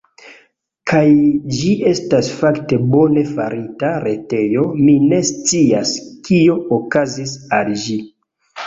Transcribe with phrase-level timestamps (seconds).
[0.91, 1.01] Kaj...
[1.57, 5.95] ĝi estas fakte bone farita retejo, mi ne scias,
[6.31, 8.03] kio okazis al ĝi.